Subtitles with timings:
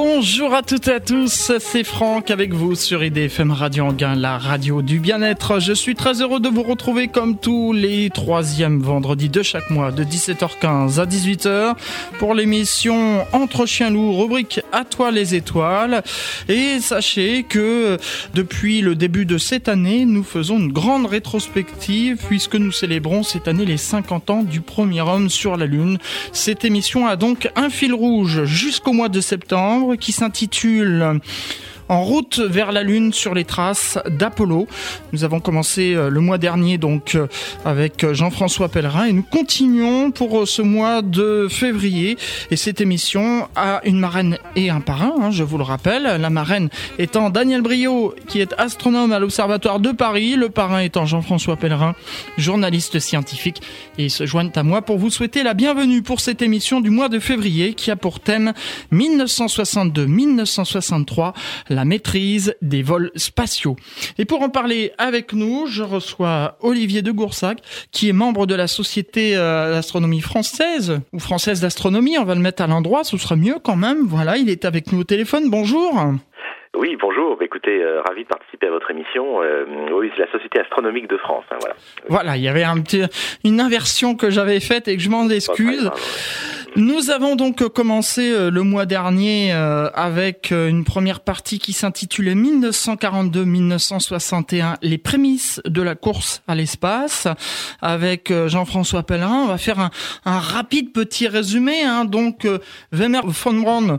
[0.00, 4.38] Bonjour à toutes et à tous, c'est Franck avec vous sur IDFM Radio Anguin, la
[4.38, 5.58] radio du bien-être.
[5.58, 9.90] Je suis très heureux de vous retrouver comme tous les troisièmes vendredis de chaque mois
[9.90, 11.74] de 17h15 à 18h
[12.20, 16.04] pour l'émission Entre chiens loups, rubrique À toi les étoiles.
[16.48, 17.98] Et sachez que
[18.34, 23.48] depuis le début de cette année, nous faisons une grande rétrospective puisque nous célébrons cette
[23.48, 25.98] année les 50 ans du premier homme sur la Lune.
[26.32, 31.20] Cette émission a donc un fil rouge jusqu'au mois de septembre qui s'intitule
[31.88, 34.66] en route vers la Lune sur les traces d'Apollo.
[35.12, 37.26] Nous avons commencé euh, le mois dernier donc euh,
[37.64, 42.16] avec euh, Jean-François Pellerin et nous continuons pour ce mois de février.
[42.50, 46.02] Et cette émission a une marraine et un parrain, hein, je vous le rappelle.
[46.02, 50.36] La marraine étant Daniel Brio, qui est astronome à l'Observatoire de Paris.
[50.36, 51.94] Le parrain étant Jean-François Pellerin,
[52.36, 53.62] journaliste scientifique.
[53.96, 56.90] Et ils se joignent à moi pour vous souhaiter la bienvenue pour cette émission du
[56.90, 58.52] mois de février qui a pour thème
[58.92, 61.32] 1962-1963
[61.78, 63.76] la maîtrise des vols spatiaux.
[64.18, 67.58] Et pour en parler avec nous, je reçois Olivier de Goursac,
[67.92, 72.40] qui est membre de la Société euh, d'astronomie française, ou française d'astronomie, on va le
[72.40, 74.06] mettre à l'endroit, ce sera mieux quand même.
[74.08, 75.50] Voilà, il est avec nous au téléphone.
[75.50, 75.94] Bonjour.
[76.76, 77.36] Oui, bonjour.
[77.36, 79.42] Bah, écoutez, euh, ravi de participer à votre émission.
[79.42, 81.44] Euh, oui, c'est la Société astronomique de France.
[81.50, 81.76] Hein, voilà.
[82.08, 83.02] Voilà, il y avait un petit,
[83.44, 85.90] une inversion que j'avais faite et que je m'en excuse.
[86.76, 91.72] Nous avons donc commencé euh, le mois dernier euh, avec euh, une première partie qui
[91.72, 97.26] s'intitulait 1942-1961, les prémices de la course à l'espace,
[97.80, 99.42] avec Jean-François Pellerin.
[99.44, 99.90] On va faire un,
[100.24, 101.82] un rapide petit résumé.
[101.82, 102.04] Hein.
[102.04, 102.46] Donc,
[102.92, 103.98] Werner von Braun,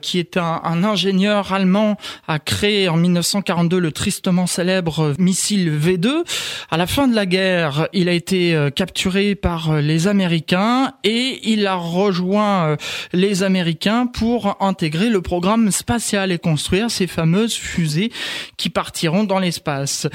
[0.00, 6.24] qui est un, un, ingénieur allemand, a créé en 1942 le tristement célèbre missile V2.
[6.70, 11.66] À la fin de la guerre, il a été capturé par les Américains et il
[11.66, 12.76] a rejoint euh,
[13.12, 18.10] les Américains pour intégrer le programme spatial et construire ces fameuses fusées
[18.56, 20.06] qui partiront dans l'espace.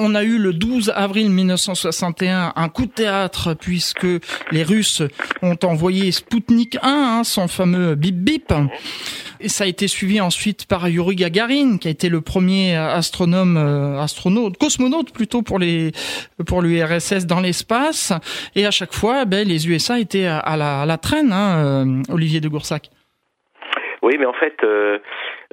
[0.00, 4.06] On a eu le 12 avril 1961 un coup de théâtre puisque
[4.52, 5.02] les Russes
[5.42, 8.52] ont envoyé Sputnik 1, hein, son fameux bip bip.
[9.40, 13.56] Et ça a été suivi ensuite par Yuri Gagarin, qui a été le premier astronome,
[13.56, 15.90] euh, astronaute, cosmonaute plutôt pour les
[16.46, 18.12] pour l'URSS dans l'espace.
[18.54, 21.32] Et à chaque fois, ben, les USA étaient à, la, traîne.
[21.32, 22.90] Hein, euh, Olivier de Goursac.
[24.02, 24.98] Oui, mais en fait, euh,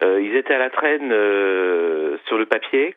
[0.02, 1.10] ils étaient à la traîne
[2.28, 2.96] sur le papier,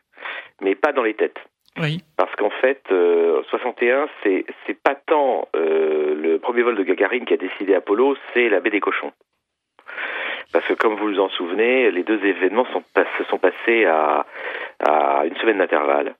[0.61, 1.39] mais pas dans les têtes.
[1.79, 2.03] Oui.
[2.17, 7.33] Parce qu'en fait, euh, 61, c'est c'est pas tant le premier vol de Gagarine qui
[7.33, 9.11] a décidé Apollo, c'est la baie des cochons.
[10.51, 12.83] Parce que comme vous vous en souvenez, les deux événements sont,
[13.17, 14.25] se sont passés à,
[14.79, 16.15] à une semaine d'intervalle.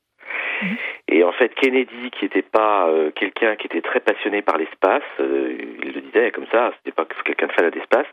[0.61, 0.77] Mhm.
[1.09, 5.03] Et en fait, Kennedy, qui n'était pas euh, quelqu'un qui était très passionné par l'espace,
[5.19, 8.07] euh, il le disait comme ça, c'était pas quelqu'un de fan d'espace,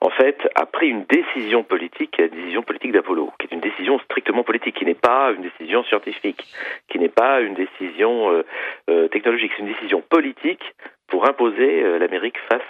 [0.00, 3.98] en fait, a pris une décision politique, la décision politique d'Apollo, qui est une décision
[4.00, 6.44] strictement politique, qui n'est pas une décision scientifique,
[6.88, 8.42] qui n'est pas une décision
[8.90, 10.62] euh, technologique, c'est une décision politique
[11.08, 12.62] pour imposer l'Amérique face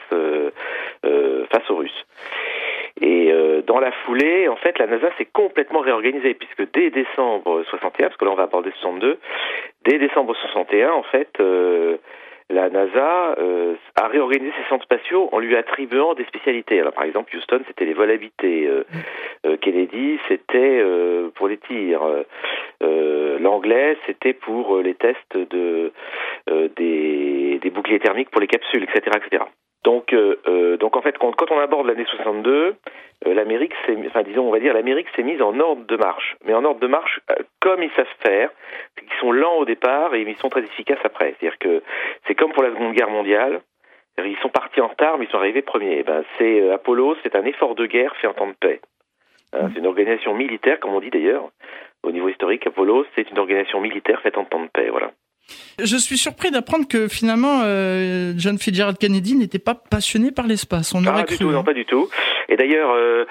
[1.51, 2.05] face aux Russes.
[3.01, 7.65] Et euh, dans la foulée, en fait, la NASA s'est complètement réorganisée, puisque dès décembre
[7.69, 9.19] 61, parce que là on va aborder 62,
[9.85, 11.97] dès décembre 61, en fait, euh,
[12.51, 16.79] la NASA euh, a réorganisé ses centres spatiaux en lui attribuant des spécialités.
[16.79, 18.71] Alors, par exemple, Houston, c'était les vols habités.
[19.61, 20.85] Kennedy, c'était
[21.35, 22.03] pour les tirs.
[22.81, 25.91] L'anglais, c'était pour les tests de,
[26.77, 29.45] des, des boucliers thermiques pour les capsules, etc., etc.
[29.85, 32.75] Donc, euh, euh, donc en fait, quand, quand on aborde l'année 62,
[33.27, 33.75] euh, l'Amérique,
[34.07, 36.81] enfin disons, on va dire, l'Amérique s'est mise en ordre de marche, mais en ordre
[36.81, 38.51] de marche euh, comme ils savent faire.
[39.03, 41.35] Ils sont lents au départ et ils sont très efficaces après.
[41.39, 41.83] C'est-à-dire que
[42.27, 43.61] c'est comme pour la Seconde Guerre mondiale.
[44.17, 45.99] Ils sont partis en retard, mais ils sont arrivés premiers.
[45.99, 48.81] Eh ben, c'est Apollo, c'est un effort de guerre fait en temps de paix.
[49.53, 51.51] Hein, c'est une organisation militaire, comme on dit d'ailleurs,
[52.05, 52.67] au niveau historique.
[52.67, 54.89] Apollo, c'est une organisation militaire faite en temps de paix.
[54.89, 55.11] Voilà.
[55.79, 60.95] Je suis surpris d'apprendre que finalement euh, John Fitzgerald Kennedy n'était pas passionné par l'espace.
[60.95, 61.39] On aurait cru.
[61.39, 61.65] Tout, non, hein.
[61.65, 62.09] pas du tout.
[62.49, 63.25] Et d'ailleurs, euh,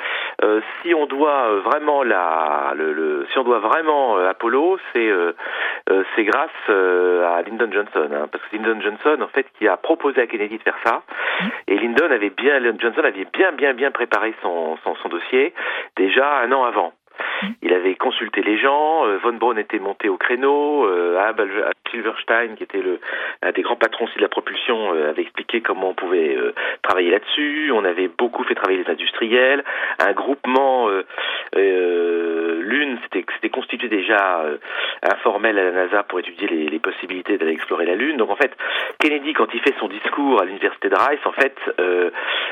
[0.43, 5.09] euh, si on doit vraiment la, le, le, si on doit vraiment Apollo, c'est
[6.15, 10.21] c'est grâce à Lyndon Johnson, hein, parce que Lyndon Johnson, en fait, qui a proposé
[10.21, 11.03] à Kennedy de faire ça.
[11.39, 11.45] Mmh.
[11.67, 15.53] Et Lyndon avait bien, Johnson avait bien, bien, bien préparé son, son, son dossier
[15.95, 16.93] déjà un an avant.
[17.61, 19.05] Il avait consulté les gens.
[19.23, 20.87] Von Braun était monté au créneau.
[21.17, 21.49] Abel
[21.91, 22.99] Silverstein, qui était le
[23.41, 26.37] un des grands patrons aussi de la propulsion, avait expliqué comment on pouvait
[26.81, 27.71] travailler là-dessus.
[27.73, 29.63] On avait beaucoup fait travailler les industriels.
[29.99, 30.89] Un groupement
[31.53, 34.43] Lune s'était constitué déjà
[35.03, 38.17] informel à la NASA pour étudier les, possibilités d'aller explorer la Lune.
[38.17, 38.51] Donc en fait,
[38.99, 42.09] Kennedy, quand il fait son discours à l'université de Rice, en fait, euh,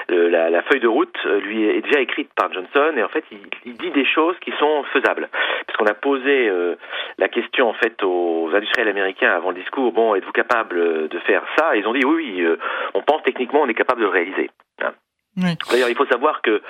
[0.10, 3.40] la, feuille de route euh, lui est déjà écrite par Johnson et en fait, il,
[3.66, 5.30] il dit des choses qui sont faisables.
[5.68, 6.76] Parce qu'on a posé euh,
[7.18, 9.92] la question en fait aux industriels américains avant le discours.
[9.92, 11.76] Bon, êtes-vous capable de faire ça?
[11.76, 12.58] Ils ont dit oui, oui.
[12.94, 14.50] on pense techniquement, on est capable de le réaliser.
[14.82, 14.94] Hein.
[15.38, 16.62] D'ailleurs, il faut savoir que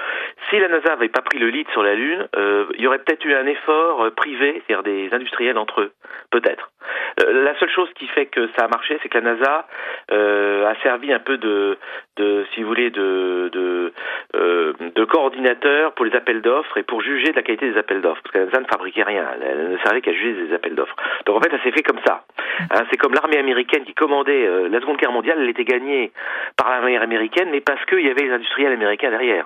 [0.49, 2.99] si la NASA n'avait pas pris le lead sur la Lune, euh, il y aurait
[2.99, 5.93] peut-être eu un effort euh, privé, c'est-à-dire des industriels entre eux,
[6.29, 6.70] peut-être.
[7.19, 9.67] Euh, la seule chose qui fait que ça a marché, c'est que la NASA
[10.11, 11.77] euh, a servi un peu de,
[12.17, 13.93] de si vous voulez, de, de,
[14.35, 18.01] euh, de coordinateur pour les appels d'offres et pour juger de la qualité des appels
[18.01, 20.75] d'offres, parce que la NASA ne fabriquait rien, elle ne servait qu'à juger des appels
[20.75, 20.95] d'offres.
[21.25, 22.23] Donc en fait, ça s'est fait comme ça.
[22.71, 26.11] Hein, c'est comme l'armée américaine qui commandait la Seconde Guerre mondiale, elle était gagnée
[26.57, 29.45] par l'armée américaine, mais parce qu'il y avait les industriels industriel américain derrière.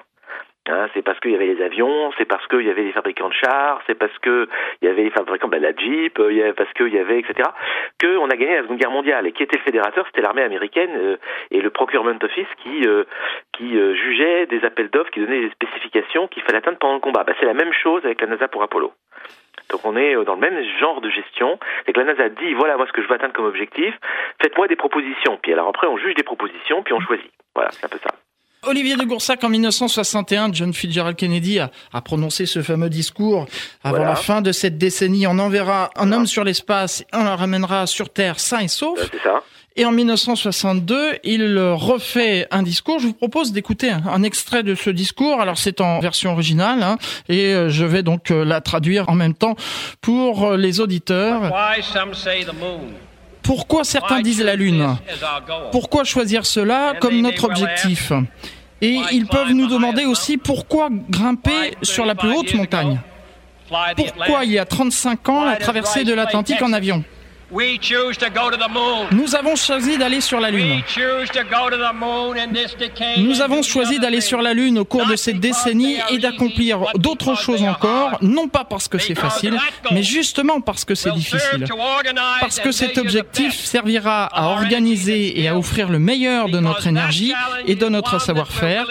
[0.67, 3.29] Hein, c'est parce qu'il y avait les avions, c'est parce qu'il y avait les fabricants
[3.29, 4.47] de chars, c'est parce qu'il
[4.81, 7.50] y avait les fabricants de la Jeep, il y avait, parce qu'il y avait, etc.,
[8.01, 9.27] qu'on a gagné la Seconde Guerre mondiale.
[9.27, 11.17] Et qui était le fédérateur C'était l'armée américaine euh,
[11.51, 13.03] et le Procurement Office qui, euh,
[13.53, 17.00] qui euh, jugeait des appels d'offres, qui donnait des spécifications qu'il fallait atteindre pendant le
[17.00, 17.23] combat.
[17.23, 18.91] Bah, c'est la même chose avec la NASA pour Apollo.
[19.69, 21.59] Donc on est dans le même genre de gestion.
[21.85, 23.95] C'est que la NASA dit voilà moi ce que je veux atteindre comme objectif,
[24.41, 25.38] faites-moi des propositions.
[25.41, 27.31] Puis alors après on juge des propositions, puis on choisit.
[27.56, 28.25] Voilà, c'est un peu ça.
[28.67, 33.45] Olivier de Goursac, en 1961, John Fitzgerald Kennedy a, a prononcé ce fameux discours.
[33.83, 37.29] Avant la fin de cette décennie, on enverra un homme sur l'espace et on le
[37.29, 39.00] ramènera sur Terre sain et sauf.
[39.23, 39.41] ça.
[39.77, 43.00] Et en 1962, il refait un discours.
[43.00, 45.41] Je vous propose d'écouter un, extrait de ce discours.
[45.41, 46.97] Alors c'est en version originale hein,
[47.27, 49.56] et euh, je vais donc euh, la traduire en même temps
[50.00, 51.51] pour euh, les auditeurs.
[53.45, 54.97] Pourquoi certains disent la Lune
[55.71, 58.12] Pourquoi choisir cela comme notre objectif
[58.81, 63.00] Et ils peuvent nous demander aussi pourquoi grimper sur la plus haute montagne.
[63.95, 67.03] Pourquoi il y a 35 ans la traversée de l'Atlantique en avion
[69.12, 70.81] nous avons choisi d'aller sur la Lune.
[73.18, 77.38] Nous avons choisi d'aller sur la Lune au cours de cette décennie et d'accomplir d'autres
[77.38, 79.57] choses encore, non pas parce que c'est facile,
[79.92, 81.65] mais justement parce que c'est difficile.
[82.42, 87.33] Parce que cet objectif servira à organiser et à offrir le meilleur de notre énergie
[87.68, 88.88] et de notre savoir-faire,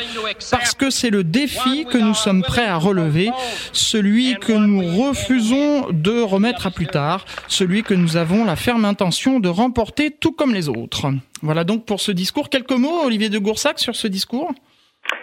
[0.50, 3.30] parce que c'est le défi que nous sommes prêts à relever,
[3.72, 8.84] celui que nous refusons de remettre à plus tard, celui que nous avons la ferme
[8.84, 11.06] intention de remporter tout comme les autres.
[11.42, 12.48] Voilà donc pour ce discours.
[12.48, 14.52] Quelques mots, Olivier de Goursac, sur ce discours?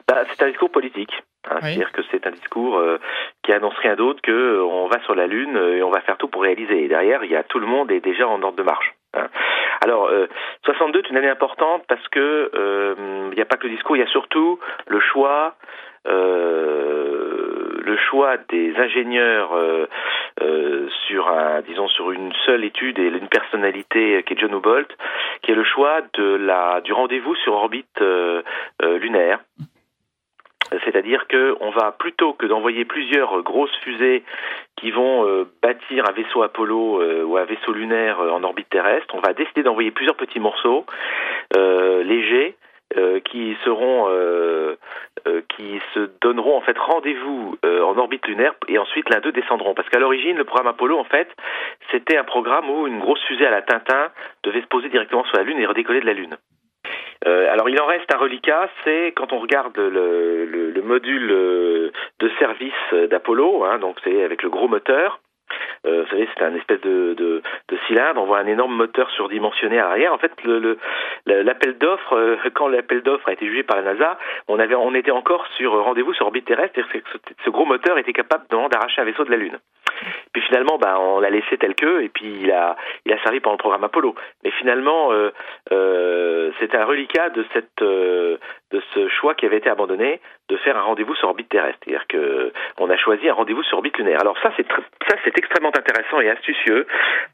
[0.08, 1.12] Bah, C'est un discours politique.
[1.50, 3.00] Hein, c'est-à-dire que c'est un discours euh,
[3.44, 6.02] qui annonce rien d'autre que euh, on va sur la Lune euh, et on va
[6.02, 6.84] faire tout pour réaliser.
[6.84, 8.94] Et derrière, il y a tout le monde est déjà en ordre de marche.
[9.16, 9.28] Hein.
[9.84, 10.12] Alors,
[10.66, 12.52] 62 est une année importante parce que
[13.32, 15.56] il n'y a pas que le discours, il y a surtout le choix
[17.84, 19.88] le choix des ingénieurs euh,
[20.42, 24.90] euh, sur un, disons sur une seule étude et une personnalité qui est John Hubbolt,
[25.42, 28.42] qui est le choix du rendez-vous sur orbite euh,
[28.82, 29.40] lunaire.
[30.86, 34.24] C'est-à-dire qu'on va plutôt que d'envoyer plusieurs grosses fusées
[34.78, 39.34] qui vont bâtir un vaisseau Apollo ou un vaisseau lunaire en orbite terrestre, on va
[39.34, 40.86] décider d'envoyer plusieurs petits morceaux
[41.54, 42.56] légers
[43.26, 44.08] qui seront
[45.28, 49.32] euh, qui se donneront en fait rendez-vous euh, en orbite lunaire et ensuite l'un d'eux
[49.32, 49.74] descendront.
[49.74, 51.30] Parce qu'à l'origine, le programme Apollo, en fait,
[51.92, 54.10] c'était un programme où une grosse fusée à la Tintin
[54.44, 56.36] devait se poser directement sur la Lune et redécoller de la Lune.
[57.28, 61.28] Euh, alors il en reste un reliquat, c'est quand on regarde le, le, le module
[61.28, 65.20] de service d'Apollo, hein, donc c'est avec le gros moteur.
[65.86, 68.22] Euh, vous savez, c'est un espèce de, de, de, cylindre.
[68.22, 70.14] On voit un énorme moteur surdimensionné à l'arrière.
[70.14, 70.78] En fait, le,
[71.26, 74.18] l'appel d'offres, euh, quand l'appel d'offres a été jugé par la NASA,
[74.48, 76.74] on avait, on était encore sur rendez-vous sur orbite terrestre.
[76.74, 77.00] Que
[77.46, 79.60] ce, gros moteur était capable d'arracher un vaisseau de la Lune.
[80.34, 83.40] Puis finalement, bah, on l'a laissé tel que, et puis il a, il a servi
[83.40, 84.16] pendant le programme Apollo.
[84.44, 85.32] Mais finalement, euh,
[85.72, 88.38] euh, c'était un reliquat de cette, euh,
[88.72, 91.80] de ce choix qui avait été abandonné de faire un rendez-vous sur orbite terrestre.
[91.84, 94.20] C'est-à-dire que on a choisi un rendez-vous sur orbite lunaire.
[94.22, 96.86] Alors ça, c'est ça, c'est extrêmement intéressant et astucieux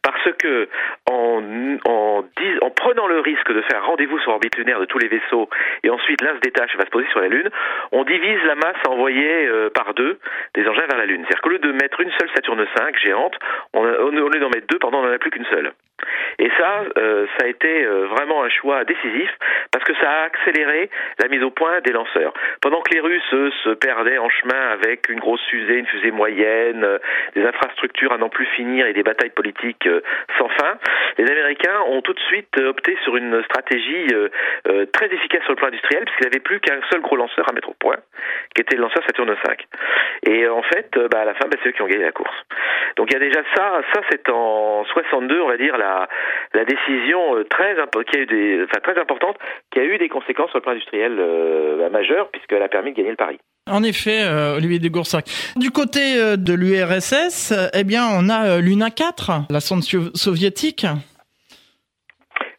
[0.03, 0.69] parce que
[1.09, 1.41] en,
[1.85, 2.23] en,
[2.61, 5.49] en prenant le risque de faire un rendez-vous sur orbite lunaire de tous les vaisseaux
[5.83, 7.49] et ensuite l'un se détache et va se poser sur la Lune,
[7.91, 10.19] on divise la masse envoyée par deux
[10.53, 11.23] des engins vers la Lune.
[11.23, 13.35] C'est-à-dire qu'au lieu de mettre une seule Saturne 5 géante,
[13.73, 15.71] on, on, au lieu d'en mettre deux, pardon, on n'en a plus qu'une seule.
[16.39, 19.29] Et ça, euh, ça a été euh, vraiment un choix décisif
[19.71, 20.89] parce que ça a accéléré
[21.19, 22.33] la mise au point des lanceurs.
[22.61, 23.23] Pendant que les Russes
[23.63, 26.99] se perdaient en chemin avec une grosse fusée, une fusée moyenne, euh,
[27.35, 29.89] des infrastructures à n'en plus finir et des batailles politiques
[30.37, 30.77] sans fin,
[31.17, 34.07] les Américains ont tout de suite opté sur une stratégie
[34.93, 37.69] très efficace sur le plan industriel puisqu'ils n'avaient plus qu'un seul gros lanceur à mettre
[37.69, 37.97] au point,
[38.55, 39.37] qui était le lanceur Saturn V.
[40.23, 42.35] Et en fait, bah, à la fin, bah, c'est eux qui ont gagné la course.
[42.95, 45.86] Donc il y a déjà ça, ça c'est en 62, on va dire, la,
[46.53, 47.75] la décision très,
[48.09, 49.37] qui a eu des, enfin, très importante
[49.71, 52.97] qui a eu des conséquences sur le plan industriel euh, majeures puisqu'elle a permis de
[52.97, 53.39] gagner le pari.
[53.69, 55.25] En effet, euh, Olivier de Goursac.
[55.55, 60.85] Du côté euh, de l'URSS, eh bien, on a l'UNA 4, la sonde soviétique.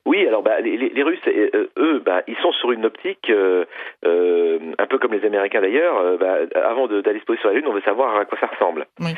[0.05, 4.99] Oui, alors bah, les, les, Russes, eux, bah, ils sont sur une optique, un peu
[4.99, 6.19] comme les Américains d'ailleurs.
[6.19, 8.87] Bah, avant d'aller se poser sur la Lune, on veut savoir à quoi ça ressemble.
[9.01, 9.11] Oui.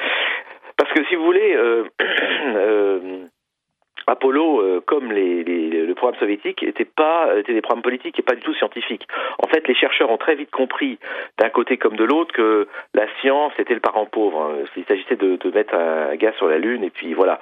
[0.76, 1.56] Parce que si vous voulez,
[4.10, 8.42] Apollo, euh, comme le programme soviétique, n'était pas était des programmes politiques et pas du
[8.42, 9.06] tout scientifiques.
[9.38, 10.98] En fait, les chercheurs ont très vite compris,
[11.38, 14.42] d'un côté comme de l'autre, que la science était le parent pauvre.
[14.42, 14.64] Hein.
[14.76, 17.40] Il s'agissait de, mettre un gars sur la Lune et puis voilà.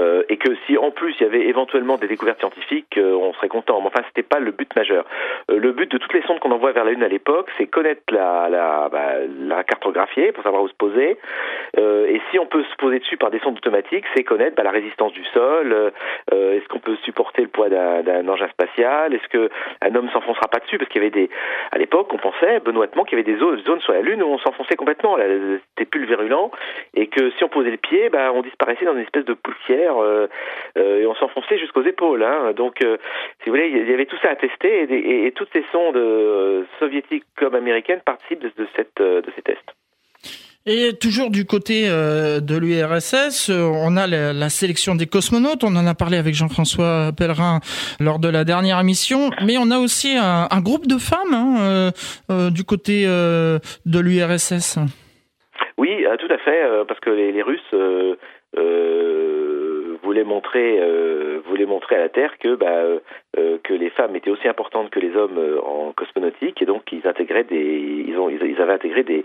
[0.00, 3.32] Euh, et que si en plus il y avait éventuellement des découvertes scientifiques, euh, on
[3.34, 3.80] serait content.
[3.80, 5.04] Mais enfin, c'était pas le but majeur.
[5.48, 8.02] Le but de toutes les sondes qu'on envoie vers la Lune à l'époque, c'est connaître
[8.10, 11.16] la la, bah, cartographier pour savoir où se poser.
[11.76, 14.70] et si on peut se poser dessus par des sondes automatiques, c'est connaître bah, la
[14.70, 15.92] résistance du sol
[16.32, 19.14] euh, est-ce qu'on peut supporter le poids d'un engin spatial?
[19.14, 19.50] Est-ce que
[19.82, 20.78] un homme s'enfoncera pas dessus?
[20.78, 21.30] Parce qu'il y avait des,
[21.72, 24.38] à l'époque, on pensait benoîtement qu'il y avait des zones, sur la Lune où on
[24.38, 25.16] s'enfonçait complètement.
[25.16, 26.50] C'était plus le virulent
[26.94, 29.96] et que si on posait le pied, bah, on disparaissait dans une espèce de poussière
[29.98, 30.26] euh,
[30.76, 32.22] euh, et on s'enfonçait jusqu'aux épaules.
[32.22, 32.52] Hein.
[32.52, 35.64] Donc, si vous voulez, il y avait tout ça à tester et, et, toutes ces
[35.72, 35.98] sondes
[36.78, 39.77] soviétiques comme américaines participent de, de, cette, de ces tests.
[40.66, 45.64] Et toujours du côté euh, de l'URSS, euh, on a la, sélection des cosmonautes.
[45.64, 47.60] On en a parlé avec Jean-François Pellerin
[48.00, 49.30] lors de la dernière émission.
[49.44, 51.92] Mais on a aussi un, groupe de femmes hein,
[52.30, 54.78] euh, du côté de l'URSS.
[55.78, 57.74] Oui, tout à fait, parce que les, les Russes
[60.02, 62.98] voulait montrer euh, montrer à la Terre que bah, euh,
[63.62, 67.06] que les femmes étaient aussi importantes que les hommes euh, en cosmonautique et donc ils
[67.06, 69.24] intégraient des ils ont ils avaient intégré des,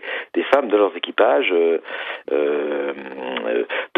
[0.54, 1.50] femmes dans leurs équipages
[2.30, 2.94] de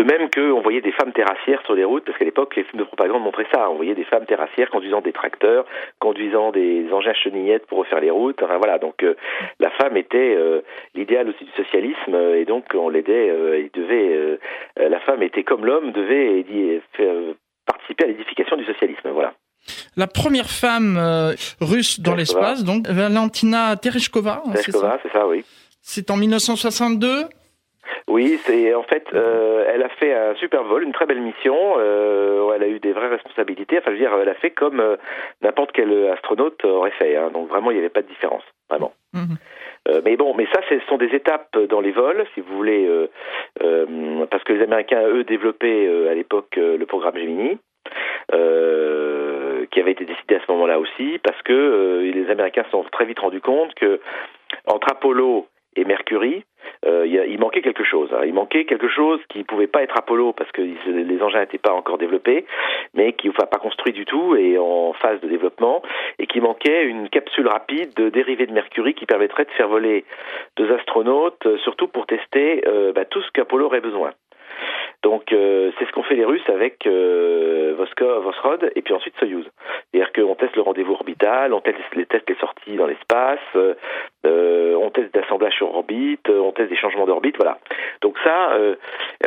[0.03, 2.79] même que on voyait des femmes terrassières sur les routes parce qu'à l'époque les films
[2.79, 5.65] de propagande montraient ça on voyait des femmes terrassières conduisant des tracteurs
[5.99, 9.03] conduisant des engins chenillettes pour refaire les routes enfin voilà donc
[9.59, 10.37] la femme était
[10.93, 13.33] l'idéal aussi du socialisme et donc on l'aidait
[13.73, 14.37] devait
[14.77, 16.45] la femme était comme l'homme devait
[16.99, 17.33] euh,
[17.65, 19.09] participer à l'édification du socialisme.
[19.09, 19.33] Voilà.
[19.97, 24.43] La première femme euh, russe dans l'espace, donc Valentina Tereshkova.
[24.45, 25.43] Hein, Tereshkova, c'est ça, oui.
[25.81, 27.25] C'est en 1962.
[28.07, 31.55] Oui, c'est en fait, euh, elle a fait un super vol, une très belle mission.
[31.79, 33.77] elle a eu des vraies responsabilités.
[33.77, 34.81] Enfin, je veux dire, elle a fait comme
[35.41, 37.15] n'importe quel astronaute aurait fait.
[37.15, 37.29] Hein.
[37.33, 38.93] donc vraiment, il n'y avait pas de différence, vraiment.
[39.13, 39.37] Mhm.
[39.87, 42.85] Euh, mais bon, mais ça, ce sont des étapes dans les vols, si vous voulez,
[42.87, 43.07] euh,
[43.61, 47.57] euh, parce que les Américains, eux, développaient à l'époque le programme Gemini.
[48.31, 53.05] Qui avait été décidé à ce moment-là aussi, parce que les Américains se sont très
[53.05, 53.99] vite rendus compte que
[54.67, 56.43] entre Apollo et Mercury,
[56.85, 58.09] euh, il manquait quelque chose.
[58.13, 58.23] Hein.
[58.25, 61.57] Il manquait quelque chose qui ne pouvait pas être Apollo parce que les engins n'étaient
[61.57, 62.45] pas encore développés,
[62.93, 65.81] mais qui enfin pas construit du tout et en phase de développement,
[66.19, 70.05] et qui manquait une capsule rapide de dérivée de Mercury qui permettrait de faire voler
[70.57, 74.11] deux astronautes, euh, surtout pour tester euh, bah, tout ce qu'Apollo aurait besoin.
[75.05, 79.45] Donc euh, c'est ce qu'ont fait les Russes avec euh, Voskhod et puis ensuite Soyuz.
[79.93, 84.73] C'est-à-dire qu'on teste le rendez-vous orbital, on teste les tests les sorties dans l'espace, euh,
[84.73, 87.59] on teste d'assemblage sur orbite, on teste des changements d'orbite, voilà.
[88.01, 88.77] Donc ça, euh,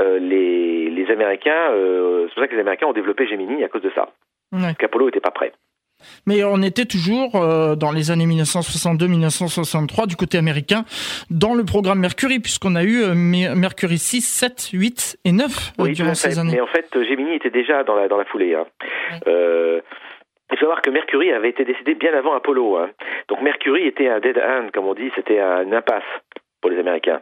[0.01, 3.83] euh, les, les Américains, c'est pour ça que les Américains ont développé Gemini à cause
[3.83, 4.09] de ça.
[4.53, 4.75] Ouais.
[4.77, 5.53] Qu'Apollo n'était pas prêt.
[6.27, 10.85] Mais on était toujours euh, dans les années 1962-1963 du côté américain
[11.31, 15.89] dans le programme Mercury puisqu'on a eu euh, Mercury 6, 7, 8 et 9 euh,
[15.93, 16.53] durant ces années.
[16.55, 18.55] Mais en fait, Gemini était déjà dans la, dans la foulée.
[18.55, 18.67] Hein.
[19.27, 19.83] il
[20.51, 22.77] faut savoir que Mercury avait été décidé bien avant Apollo.
[22.77, 22.91] Hein.
[23.29, 26.05] Donc Mercury était un dead end, comme on dit, c'était une impasse
[26.61, 27.21] pour les Américains.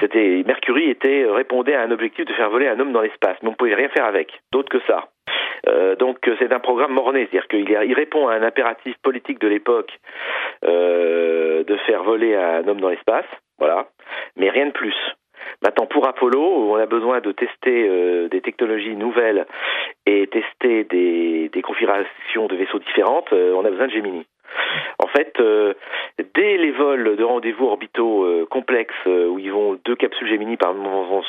[0.00, 3.48] C'était Mercury était répondait à un objectif de faire voler un homme dans l'espace, mais
[3.48, 5.08] on ne pouvait rien faire avec, d'autre que ça.
[5.68, 9.48] Euh, donc c'est un programme morné, c'est-à-dire qu'il il répond à un impératif politique de
[9.48, 9.98] l'époque
[10.64, 13.26] euh, de faire voler un homme dans l'espace,
[13.58, 13.88] voilà,
[14.36, 14.94] mais rien de plus.
[15.62, 19.46] Maintenant, pour Apollo, on a besoin de tester euh, des technologies nouvelles
[20.04, 23.32] et tester des, des configurations de vaisseaux différentes.
[23.32, 24.26] on a besoin de Gemini.
[24.98, 25.40] En fait,
[26.34, 31.22] dès les vols de rendez-vous orbitaux complexes où ils vont deux capsules Gemini par moment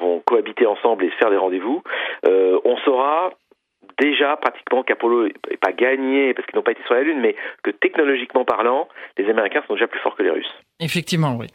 [0.00, 1.82] vont cohabiter ensemble et se faire des rendez-vous,
[2.26, 3.30] euh, on saura
[3.98, 7.36] déjà pratiquement qu'Apollo n'est pas gagné parce qu'ils n'ont pas été sur la Lune, mais
[7.62, 10.54] que technologiquement parlant, les Américains sont déjà plus forts que les Russes.
[10.82, 11.46] Effectivement, oui.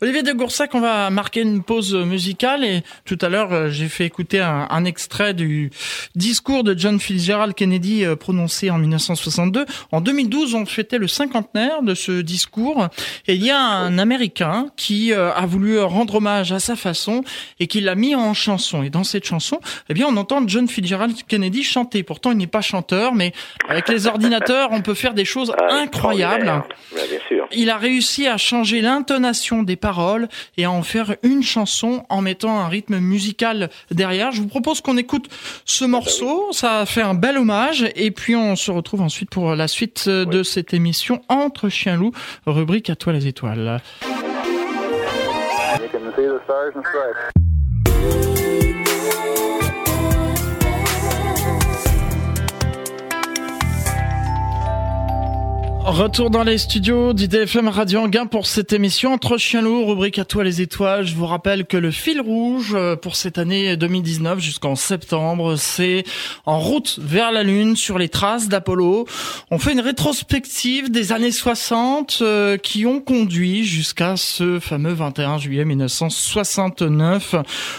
[0.00, 3.86] Olivier de Goursac, on va marquer une pause musicale et tout à l'heure, euh, j'ai
[3.88, 5.70] fait écouter un, un, extrait du
[6.14, 9.66] discours de John Fitzgerald Kennedy euh, prononcé en 1962.
[9.92, 12.88] En 2012, on fêtait le cinquantenaire de ce discours
[13.26, 17.24] et il y a un Américain qui euh, a voulu rendre hommage à sa façon
[17.60, 18.82] et qui l'a mis en chanson.
[18.82, 19.60] Et dans cette chanson,
[19.90, 22.02] eh bien, on entend John Fitzgerald Kennedy chanter.
[22.04, 23.32] Pourtant, il n'est pas chanteur, mais
[23.68, 26.64] avec les ordinateurs, on peut faire des choses ah, incroyables.
[26.94, 27.46] bien sûr.
[27.52, 32.04] Il a réussi à changer changer l'intonation des paroles et à en faire une chanson
[32.08, 34.30] en mettant un rythme musical derrière.
[34.30, 35.28] Je vous propose qu'on écoute
[35.64, 39.66] ce morceau, ça fait un bel hommage et puis on se retrouve ensuite pour la
[39.66, 42.12] suite de cette émission Entre Chien Loup,
[42.46, 43.80] rubrique à toi les étoiles.
[55.84, 60.24] Retour dans les studios d'IDFM Radio Anguin pour cette émission Entre Chiens Lourds, rubrique à
[60.24, 61.04] toi les étoiles.
[61.04, 66.04] Je vous rappelle que le fil rouge euh, pour cette année 2019 jusqu'en septembre, c'est
[66.46, 69.08] en route vers la Lune sur les traces d'Apollo.
[69.50, 75.38] On fait une rétrospective des années 60 euh, qui ont conduit jusqu'à ce fameux 21
[75.38, 77.34] juillet 1969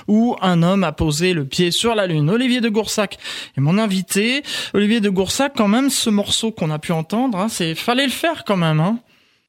[0.09, 2.29] où un homme a posé le pied sur la Lune.
[2.29, 3.17] Olivier de Goursac
[3.57, 4.43] est mon invité.
[4.73, 8.11] Olivier de Goursac, quand même, ce morceau qu'on a pu entendre, hein, c'est fallait le
[8.11, 8.97] faire quand même, hein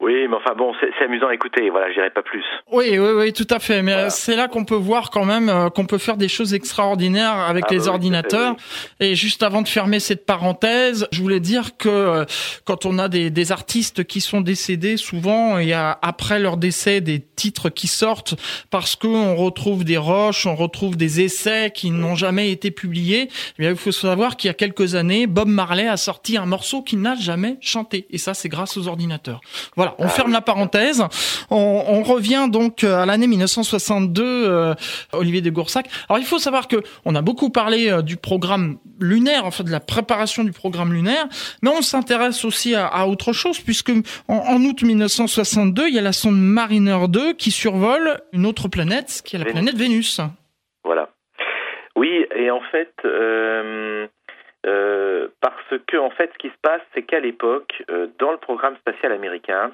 [0.04, 1.70] oui, mais enfin bon, c'est amusant à écouter.
[1.70, 2.44] Voilà, je dirais pas plus.
[2.70, 3.82] Oui, oui, oui, tout à fait.
[3.82, 7.38] Mais c'est là qu'on peut voir quand même euh, qu'on peut faire des choses extraordinaires
[7.38, 8.56] avec ah les bah ordinateurs.
[9.00, 12.25] Et juste avant de fermer cette parenthèse, je voulais dire que euh,
[12.66, 16.58] quand on a des, des artistes qui sont décédés, souvent il y a après leur
[16.58, 18.34] décès des titres qui sortent
[18.70, 23.28] parce qu'on retrouve des roches, on retrouve des essais qui n'ont jamais été publiés.
[23.58, 26.46] Eh bien, il faut savoir qu'il y a quelques années, Bob Marley a sorti un
[26.46, 28.06] morceau qu'il n'a jamais chanté.
[28.11, 29.40] Et ça, c'est grâce aux ordinateurs.
[29.76, 31.04] Voilà on ferme la parenthèse.
[31.50, 34.74] On, revient donc euh, à l'année 1962, euh,
[35.12, 35.86] Olivier de Goursac.
[36.08, 39.64] Alors il faut savoir que on a beaucoup parlé euh, du programme lunaire, en fait
[39.64, 41.26] de la préparation du programme lunaire,
[41.62, 43.92] mais on s'intéresse aussi à, autre chose puisque
[44.28, 49.22] en, août 1962, il y a la sonde Mariner 2 qui survole une autre planète,
[49.24, 50.20] qui est la planète Vénus.
[50.84, 51.08] Voilà.
[51.96, 52.92] Oui, et en fait.
[55.40, 57.82] Parce que en fait, ce qui se passe, c'est qu'à l'époque,
[58.19, 59.73] dans le programme spatial américain,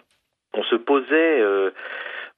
[0.55, 1.71] on se posait euh,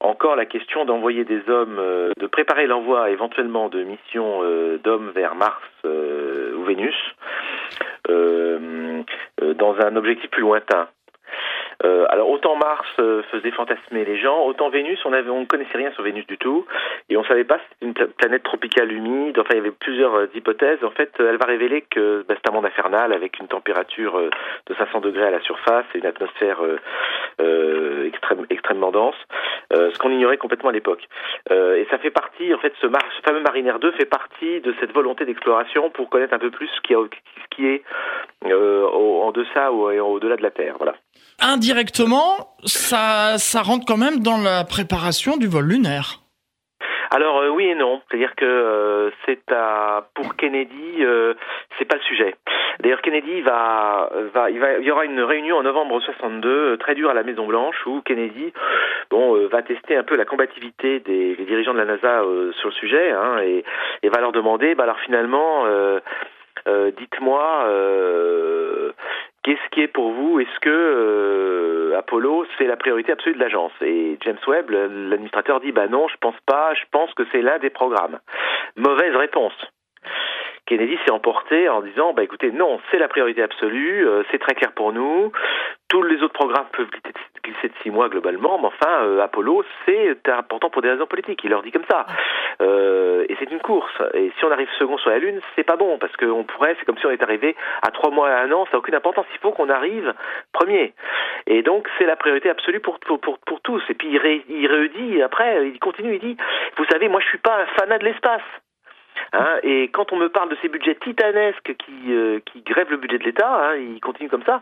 [0.00, 5.10] encore la question d'envoyer des hommes, euh, de préparer l'envoi éventuellement de missions euh, d'hommes
[5.14, 6.96] vers Mars ou Vénus
[8.08, 10.88] dans un objectif plus lointain.
[11.84, 15.90] Euh, alors autant Mars euh, faisait fantasmer les gens, autant Vénus, on ne connaissait rien
[15.92, 16.64] sur Vénus du tout,
[17.08, 19.38] et on savait pas si une planète tropicale humide.
[19.38, 20.82] Enfin, il y avait plusieurs euh, hypothèses.
[20.84, 24.18] En fait, elle va révéler que bah, c'est un monde infernal avec une température
[24.66, 26.58] de 500 degrés à la surface et une atmosphère
[28.04, 29.14] extrême, extrêmement dense,
[29.70, 31.06] ce qu'on ignorait complètement à l'époque.
[31.50, 32.86] et ça fait partie, en fait, ce,
[33.24, 36.80] fameux Mariner 2 fait partie de cette volonté d'exploration pour connaître un peu plus ce
[36.80, 37.82] qui, est
[38.44, 40.74] en deçà ou au-delà de la Terre.
[40.78, 40.94] Voilà
[41.72, 46.18] indirectement, ça, ça rentre quand même dans la préparation du vol lunaire.
[47.10, 51.32] Alors euh, oui et non, c'est-à-dire que euh, c'est à pour Kennedy, euh,
[51.78, 52.34] c'est pas le sujet.
[52.80, 54.10] D'ailleurs Kennedy va,
[54.50, 58.02] il y aura une réunion en novembre 62 très dure à la Maison Blanche où
[58.02, 58.52] Kennedy,
[59.10, 62.22] bon, va tester un peu la combativité des, dirigeants de la NASA
[62.58, 63.64] sur le sujet hein, et,
[64.02, 65.66] et, va leur demander, bah alors finalement.
[66.66, 67.66] dites-moi,
[69.42, 70.38] Qu'est-ce qui est pour vous?
[70.38, 73.72] Est-ce que euh, Apollo c'est la priorité absolue de l'agence?
[73.80, 76.74] Et James Webb, l'administrateur, dit bah non, je pense pas.
[76.74, 78.20] Je pense que c'est l'un des programmes.
[78.76, 79.54] Mauvaise réponse.
[80.66, 84.54] Kennedy s'est emporté en disant bah écoutez non c'est la priorité absolue euh, c'est très
[84.54, 85.32] clair pour nous.
[85.88, 86.88] Tous les autres programmes peuvent
[87.44, 91.42] glisser de six mois globalement mais enfin euh, Apollo c'est important pour des raisons politiques.
[91.42, 92.06] Il leur dit comme ça.
[92.60, 93.92] Euh, et c'est une course.
[94.14, 96.84] Et si on arrive second sur la lune c'est pas bon parce qu'on pourrait c'est
[96.84, 99.26] comme si on était arrivé à trois mois à un an ça n'a aucune importance.
[99.34, 100.14] Il faut qu'on arrive
[100.52, 100.94] premier.
[101.46, 103.82] Et donc c'est la priorité absolue pour pour, pour, pour tous.
[103.88, 106.36] Et puis il, ré, il après il continue il dit
[106.76, 108.42] vous savez moi je suis pas un fanat de l'espace
[109.32, 112.98] Hein, et quand on me parle de ces budgets titanesques qui, euh, qui grèvent le
[112.98, 114.60] budget de l'État, hein, ils continuent comme ça,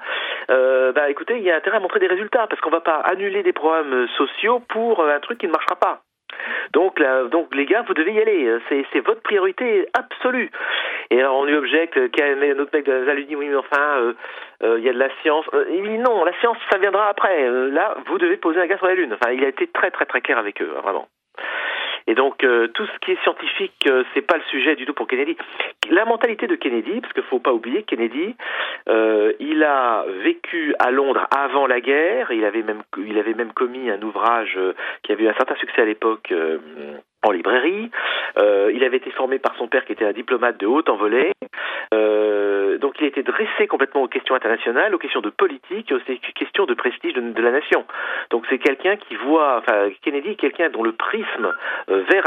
[0.51, 2.99] euh, bah écoutez, il y a intérêt à montrer des résultats, parce qu'on va pas
[2.99, 6.03] annuler des programmes sociaux pour un truc qui ne marchera pas.
[6.73, 8.59] Donc, là, donc les gars, vous devez y aller.
[8.93, 10.51] C'est votre priorité absolue.
[11.11, 14.15] Et alors on lui objecte, un autre mec de la lui dit oui mais enfin
[14.63, 15.45] euh, il y a de la science.
[15.69, 17.49] il dit non, la science ça viendra après.
[17.71, 19.13] là, vous devez poser un gars sur la lune.
[19.15, 21.09] Enfin, il a été très très très clair avec eux, hein, vraiment.
[22.07, 24.95] Et donc euh, tout ce qui est scientifique, euh, c'est pas le sujet du tout
[24.95, 25.37] pour Kennedy.
[25.91, 28.35] La mentalité de Kennedy, parce qu'il faut pas oublier Kennedy,
[28.89, 32.33] euh, il a vécu à Londres avant la guerre.
[32.33, 34.59] Il avait même il avait même commis un ouvrage
[35.03, 36.33] qui avait eu un certain succès à l'époque
[37.23, 37.91] en librairie.
[38.39, 41.33] Euh, il avait été formé par son père qui était un diplomate de haute envolée.
[41.93, 46.67] Euh, donc il été dressé complètement aux questions internationales, aux questions de politique, aux questions
[46.67, 47.85] de prestige de, la nation.
[48.31, 51.55] Donc c'est quelqu'un qui voit, enfin Kennedy, quelqu'un dont le prisme
[51.91, 52.25] euh, vers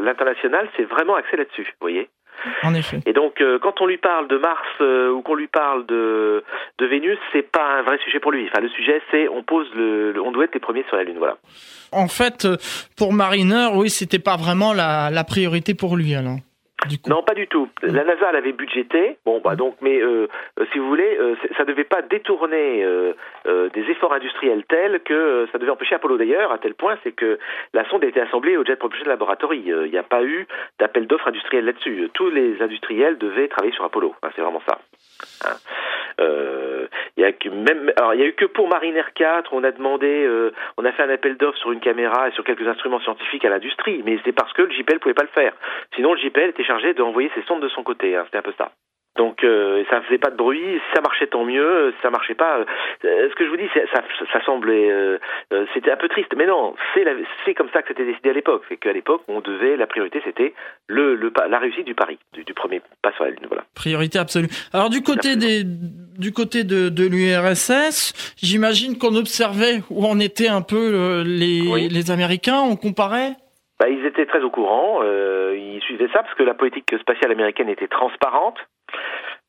[0.00, 2.08] l'international, c'est vraiment axé là-dessus, vous voyez.
[2.62, 3.00] En effet.
[3.06, 6.42] Et donc, euh, quand on lui parle de Mars euh, ou qu'on lui parle de,
[6.78, 8.48] de Vénus, c'est pas un vrai sujet pour lui.
[8.48, 11.18] Enfin, le sujet, c'est on pose le, on doit être les premiers sur la Lune,
[11.18, 11.36] voilà.
[11.92, 12.56] En fait, euh,
[12.96, 16.38] pour Mariner, oui, c'était pas vraiment la, la priorité pour lui, alors.
[17.06, 17.68] Non, pas du tout.
[17.82, 19.18] La NASA l'avait budgété.
[19.24, 22.86] Bon, bah donc, mais euh, euh, si vous voulez, euh, ça devait pas détourner
[23.44, 27.38] des efforts industriels tels que ça devait empêcher Apollo d'ailleurs, à tel point, c'est que
[27.72, 29.62] la sonde a été assemblée au Jet Propulsion Laboratory.
[29.66, 30.46] Il n'y a pas eu
[30.78, 32.08] d'appel d'offres industriel là-dessus.
[32.14, 34.14] Tous les industriels devaient travailler sur Apollo.
[34.34, 34.78] c'est vraiment ça.
[35.44, 35.56] Hein.
[37.16, 39.64] Il y a que même, alors il y a eu que pour Mariner 4, on
[39.64, 42.66] a demandé, euh, on a fait un appel d'offres sur une caméra et sur quelques
[42.66, 45.52] instruments scientifiques à l'industrie, mais c'est parce que le JPL pouvait pas le faire.
[45.94, 48.16] Sinon, le JPL était chargé d'envoyer ses sondes de son côté.
[48.16, 48.72] Hein, C'était un peu ça.
[49.16, 52.34] Donc euh, ça faisait pas de bruit, si ça marchait tant mieux, si ça marchait
[52.34, 52.60] pas.
[53.04, 55.18] Euh, ce que je vous dis, ça, ça semblait, euh,
[55.52, 58.62] euh, c'était un peu triste, mais non, c'est comme ça que c'était décidé à l'époque.
[58.68, 60.54] C'est qu'à l'époque, on devait, la priorité, c'était
[60.86, 63.46] le, le la réussite du pari, du, du, premier pas sur la lune.
[63.48, 63.64] Voilà.
[63.74, 64.48] Priorité absolue.
[64.72, 70.48] Alors du côté des, du côté de, de l'URSS, j'imagine qu'on observait où en étaient
[70.48, 73.34] un peu les, les Américains, on comparait?
[73.80, 77.32] Bah, ils étaient très au courant, euh, ils suivaient ça parce que la politique spatiale
[77.32, 78.58] américaine était transparente.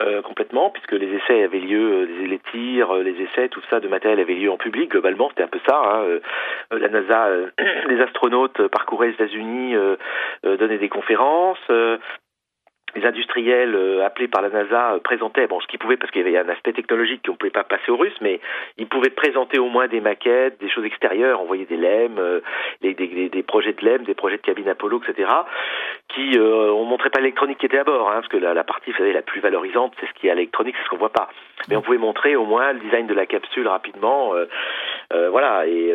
[0.07, 3.79] Euh, complètement, puisque les essais avaient lieu, euh, les tirs, euh, les essais, tout ça
[3.79, 4.91] de matériel avait lieu en public.
[4.91, 5.79] Globalement, c'était un peu ça.
[5.83, 6.19] Hein.
[6.71, 7.29] La NASA,
[7.87, 9.75] les astronautes parcouraient les États-Unis,
[10.43, 11.59] donnaient des conférences
[12.95, 16.21] les industriels euh, appelés par la NASA euh, présentaient, bon, ce qu'ils pouvaient, parce qu'il
[16.21, 18.39] y avait un aspect technologique qu'on ne pouvait pas passer aux Russes, mais
[18.77, 22.41] ils pouvaient présenter au moins des maquettes, des choses extérieures, envoyer des LEM, euh,
[22.81, 25.29] des, projets de LEM, des projets de cabine Apollo, etc.,
[26.09, 29.03] qui, on montrait pas l'électronique qui était à bord, hein, parce que la, partie, vous
[29.03, 31.29] la plus valorisante, c'est ce qui est à l'électronique, c'est ce qu'on voit pas.
[31.69, 34.33] Mais on pouvait montrer au moins le design de la capsule rapidement,
[35.09, 35.93] voilà, et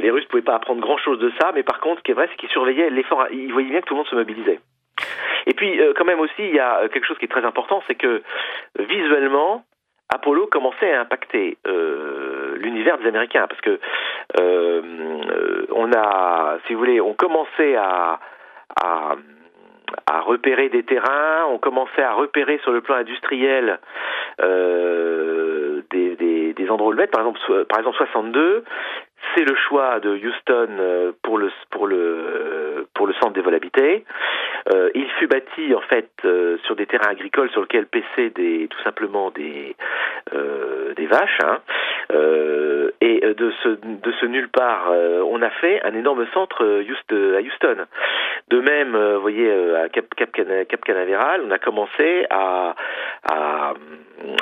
[0.00, 2.28] les Russes pouvaient pas apprendre grand-chose de ça, mais par contre, ce qui est vrai,
[2.30, 4.60] c'est qu'ils surveillaient l'effort, ils voyaient bien que tout le monde se mobilisait.
[5.48, 7.82] Et puis, euh, quand même aussi, il y a quelque chose qui est très important,
[7.86, 8.22] c'est que
[8.78, 9.64] visuellement,
[10.10, 13.80] Apollo commençait à impacter euh, l'univers des Américains, parce que
[14.40, 14.82] euh,
[15.72, 18.20] on a, si vous voulez, on commençait à,
[20.20, 23.78] repérer des terrains, on commençait à repérer sur le plan industriel
[25.90, 27.12] des endroits où le mettre.
[27.12, 28.64] Par exemple, par exemple 62,
[29.34, 34.04] c'est le choix de Houston pour le pour le pour le centre des vols habités.
[34.72, 38.68] Euh, il fut bâti en fait euh, sur des terrains agricoles sur lesquels paissaient des,
[38.68, 39.76] tout simplement des,
[40.34, 41.38] euh, des vaches.
[41.42, 41.58] Hein.
[43.00, 47.86] et de ce, de ce nulle part, on a fait un énorme centre à Houston.
[48.48, 52.74] De même, vous voyez, à Cap, Cap, Cap, Canaveral, on a commencé à,
[53.30, 53.74] à,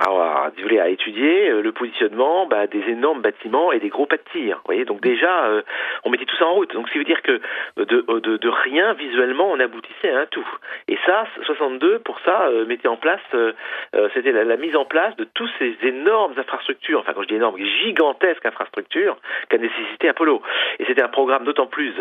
[0.01, 4.57] à, à étudier le positionnement bah, des énormes bâtiments et des gros pas de tir.
[4.57, 5.62] Vous voyez, donc déjà,
[6.05, 6.73] on mettait tout ça en route.
[6.73, 7.41] Donc, ce qui veut dire que
[7.77, 10.47] de, de, de rien, visuellement, on aboutissait un tout.
[10.89, 13.53] Et ça, 62, pour ça, euh, mettait en place, euh,
[13.95, 17.35] euh, c'était la, mise en place de tous ces énormes infrastructures, enfin quand je dis
[17.35, 19.17] énormes, gigantesques infrastructures
[19.49, 20.43] qu'a nécessité Apollo.
[20.79, 21.93] Et c'était un programme d'autant plus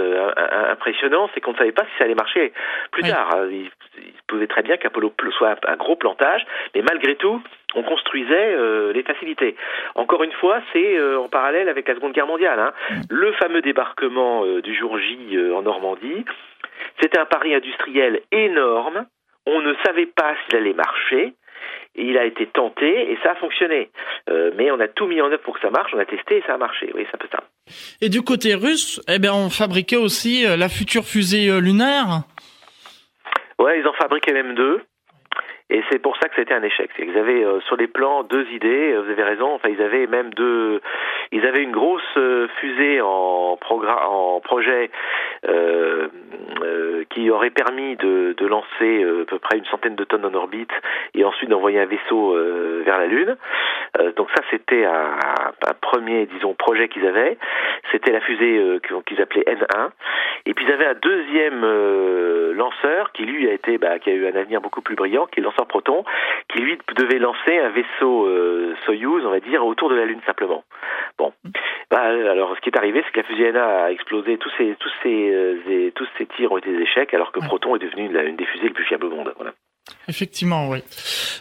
[0.70, 2.54] impressionnant, c'est qu'on ne savait pas si ça allait marcher
[2.92, 3.30] plus tard.
[3.52, 3.70] Il,
[4.28, 7.42] pouvait très bien qu'Apollo soit un, gros plantage, mais malgré tout,
[7.76, 8.58] on construisait
[8.94, 9.56] les facilités.
[9.96, 12.60] Encore une fois, c'est en parallèle avec la Seconde Guerre mondiale.
[12.60, 12.72] Hein.
[12.90, 13.02] Mm.
[13.10, 16.26] Le fameux débarquement du jour J en Normandie,
[17.02, 19.06] c'était un pari industriel énorme.
[19.46, 21.34] On ne savait pas s'il allait marcher.
[21.96, 23.90] Il a été tenté et ça a fonctionné.
[24.30, 26.38] Euh, mais on a tout mis en œuvre pour que ça marche, on a testé
[26.38, 26.92] et ça a marché.
[26.94, 27.44] Oui, ça peut ça.
[28.02, 32.24] Et du côté russe, eh bien, on fabriquait aussi euh, la future fusée euh, lunaire
[33.60, 34.82] Ouais, ils en fabriquaient même deux.
[35.70, 36.90] Et c'est pour ça que c'était un échec.
[36.96, 38.96] C'est qu'ils avaient sur les plans deux idées.
[38.98, 39.54] Vous avez raison.
[39.54, 40.82] Enfin, ils avaient même deux.
[41.32, 42.18] Ils avaient une grosse
[42.60, 44.90] fusée en, en projet
[45.48, 46.08] euh,
[46.64, 50.26] euh, qui aurait permis de, de lancer euh, à peu près une centaine de tonnes
[50.26, 50.72] en orbite
[51.14, 52.36] et ensuite d'envoyer un vaisseau
[52.84, 53.36] vers la Lune.
[54.16, 55.18] donc ça, c'était un,
[55.68, 57.38] un, premier, disons, projet qu'ils avaient.
[57.92, 59.90] C'était la fusée qu'ils appelaient N1.
[60.46, 61.62] Et puis ils avaient un deuxième
[62.54, 65.40] lanceur qui lui a été, bah, qui a eu un avenir beaucoup plus brillant, qui
[65.40, 66.04] est lanceur Proton,
[66.50, 68.30] qui lui devait lancer un vaisseau
[68.86, 70.64] Soyuz, on va dire, autour de la Lune simplement.
[71.18, 71.32] Bon,
[71.90, 74.38] bah, alors, ce qui est arrivé, c'est que la fusée a explosé.
[74.38, 77.76] Tous ces, tous ces, euh, tous ces tirs ont été des échecs, alors que Proton
[77.76, 79.34] est devenu une des fusées les plus fiables au monde.
[79.38, 79.54] Voilà.
[80.08, 80.80] Effectivement, oui.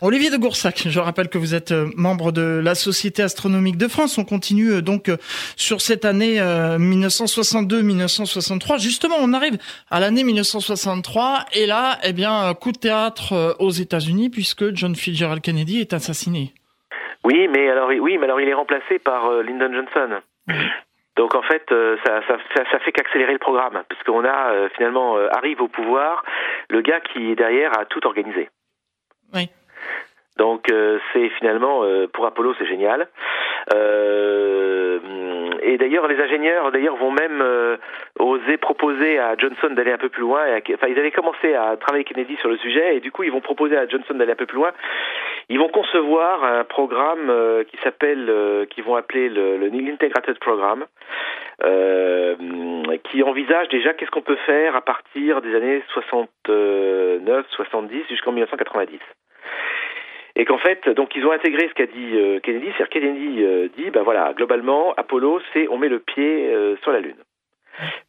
[0.01, 3.89] Olivier de Goursac, je rappelle que vous êtes euh, membre de la Société astronomique de
[3.89, 4.17] France.
[4.19, 5.11] On continue euh, donc
[5.57, 8.81] sur cette année 1962-1963.
[8.81, 9.59] Justement, on arrive
[9.91, 15.43] à l'année 1963 et là, eh bien, coup de théâtre aux États-Unis puisque John Fitzgerald
[15.43, 16.55] Kennedy est assassiné.
[17.25, 20.21] Oui, mais alors, oui, mais alors il est remplacé par Lyndon Johnson.
[21.17, 22.37] Donc en fait, euh, ça, ça,
[22.71, 26.25] ça, fait qu'accélérer le programme, parce qu'on a euh, finalement euh, arrive au pouvoir
[26.69, 28.49] le gars qui est derrière a tout organisé.
[29.33, 29.49] Oui.
[30.37, 30.67] Donc
[31.13, 33.07] c'est finalement pour Apollo c'est génial.
[35.65, 37.43] Et d'ailleurs les ingénieurs d'ailleurs vont même
[38.19, 40.43] oser proposer à Johnson d'aller un peu plus loin.
[40.75, 43.41] Enfin ils avaient commencé à travailler Kennedy sur le sujet et du coup ils vont
[43.41, 44.73] proposer à Johnson d'aller un peu plus loin
[45.49, 50.39] ils vont concevoir un programme euh, qui s'appelle, euh, qui vont appeler le, le Integrated
[50.39, 50.85] Program,
[51.63, 52.35] euh,
[53.11, 58.99] qui envisage déjà qu'est-ce qu'on peut faire à partir des années 69, 70 jusqu'en 1990
[60.37, 64.03] et qu'en fait, donc ils ont intégré ce qu'a dit Kennedy, c'est-à-dire Kennedy dit, ben
[64.03, 67.17] voilà, globalement, Apollo, c'est on met le pied sur la Lune.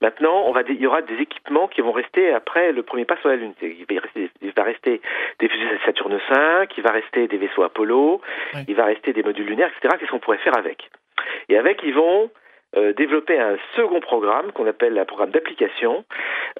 [0.02, 3.18] Maintenant, on va, il y aura des équipements qui vont rester après le premier pas
[3.18, 3.54] sur la Lune.
[3.62, 5.02] Il va rester, il va rester
[5.40, 8.22] des fusées Saturne V, il va rester des vaisseaux Apollo,
[8.68, 9.96] il va rester des modules lunaires, etc.
[10.00, 10.90] Qu'est-ce qu'on pourrait faire avec?
[11.50, 12.30] Et avec, ils vont
[12.78, 16.04] euh, développer un second programme qu'on appelle un programme d'application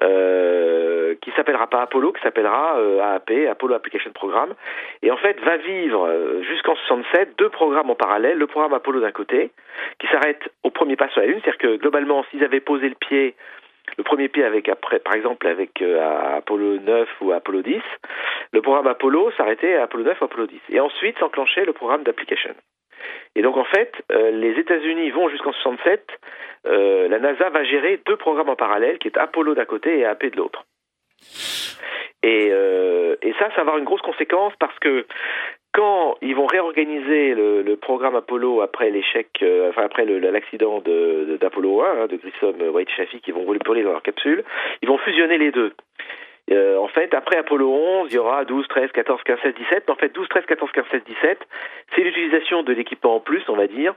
[0.02, 4.54] euh, qui s'appellera pas Apollo, qui s'appellera euh, AAP, Apollo Application Programme,
[5.02, 9.00] et en fait va vivre euh, jusqu'en 67 deux programmes en parallèle, le programme Apollo
[9.00, 9.50] d'un côté,
[9.98, 12.94] qui s'arrête au premier pas sur la Lune, c'est-à-dire que globalement s'ils avaient posé le
[12.94, 13.34] pied
[13.98, 17.80] le premier pied avec après, par exemple avec Apollo 9 ou Apollo 10,
[18.52, 20.60] le programme Apollo s'arrêtait à Apollo 9 ou Apollo 10.
[20.70, 22.52] Et ensuite s'enclenchait le programme d'application.
[23.34, 26.06] Et donc en fait, euh, les États-Unis vont jusqu'en 67.
[26.66, 30.04] Euh, la NASA va gérer deux programmes en parallèle, qui est Apollo d'un côté et
[30.04, 30.64] AP de l'autre.
[32.22, 35.06] Et, euh, et, ça, ça va avoir une grosse conséquence parce que
[35.72, 39.28] quand ils vont réorganiser le, programme Apollo après l'échec,
[39.76, 40.82] après l'accident
[41.38, 44.42] d'Apollo 1, hein, de Grissom, White Chaffee, qui vont voler dans leur capsule,
[44.80, 45.72] ils vont fusionner les deux.
[46.50, 49.84] Euh, en fait, après Apollo 11, il y aura 12, 13, 14, 15, 16, 17.
[49.86, 51.38] Mais en fait, 12, 13, 14, 15, 16, 17,
[51.94, 53.94] c'est l'utilisation de l'équipement en plus, on va dire,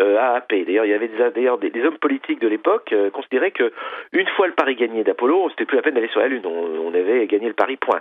[0.00, 0.64] euh, AAP.
[0.66, 3.72] D'ailleurs, il y avait des, des, hommes politiques de l'époque euh, considéraient que
[4.12, 6.46] une fois le pari gagné d'Apollo, c'était plus la peine d'aller sur la Lune.
[6.46, 8.00] On, on, avait gagné le pari point.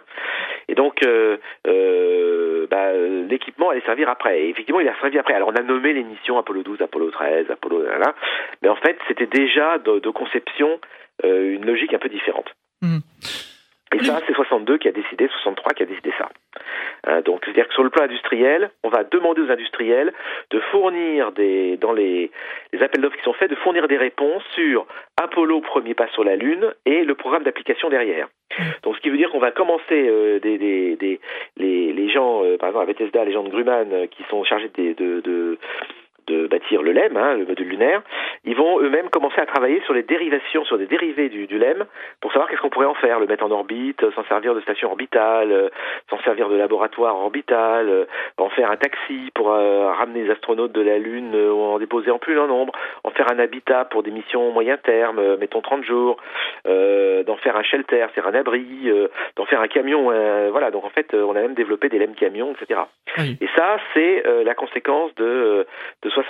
[0.69, 4.41] Et donc, euh, euh bah, l'équipement allait servir après.
[4.41, 5.33] Et effectivement, il a servi après.
[5.33, 8.15] Alors, on a nommé les missions Apollo 12, Apollo 13, Apollo là,
[8.61, 10.79] mais en fait, c'était déjà de, de conception
[11.23, 12.49] une logique un peu différente.
[12.81, 12.97] Mmh.
[13.93, 16.29] Et ça, c'est 62 qui a décidé, 63 qui a décidé ça.
[17.07, 20.13] Euh, donc, c'est-à-dire que sur le plan industriel, on va demander aux industriels
[20.49, 22.31] de fournir des, dans les,
[22.71, 24.85] les appels d'offres qui sont faits, de fournir des réponses sur
[25.21, 28.27] Apollo, premier pas sur la Lune, et le programme d'application derrière.
[28.83, 31.19] Donc, ce qui veut dire qu'on va commencer euh, des, des, des,
[31.57, 34.43] les, les gens, euh, par exemple, avec Bethesda, les gens de Grumman, euh, qui sont
[34.43, 35.57] chargés de, de, de
[36.27, 38.01] de bâtir le LEM, hein, le module lunaire,
[38.43, 41.85] ils vont eux-mêmes commencer à travailler sur les dérivations, sur des dérivés du, du LEM,
[42.19, 44.89] pour savoir qu'est-ce qu'on pourrait en faire, le mettre en orbite, s'en servir de station
[44.89, 45.69] orbitale, euh,
[46.09, 48.05] s'en servir de laboratoire orbital, euh,
[48.37, 52.11] en faire un taxi pour euh, ramener les astronautes de la Lune ou en déposer
[52.11, 55.83] en plus grand nombre, en faire un habitat pour des missions moyen terme, mettons 30
[55.83, 56.17] jours,
[56.65, 58.91] d'en faire un shelter, c'est un abri,
[59.35, 60.11] d'en faire un camion,
[60.51, 62.81] voilà, donc en fait on a même développé des LEM camions, etc.
[63.17, 65.65] Et ça c'est la conséquence de,
[66.03, 66.20] de 62-63.